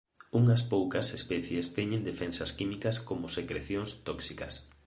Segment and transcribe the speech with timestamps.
[0.39, 4.53] Unhas poucas especies teñen defensas químicas como secrecións tóxicas.